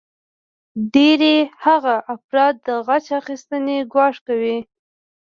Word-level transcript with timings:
ډیری 0.93 1.37
هغه 1.65 1.95
افراد 2.15 2.53
د 2.67 2.67
غچ 2.87 3.05
اخیستنې 3.21 3.77
ګواښ 3.93 4.15
کوي 4.27 4.57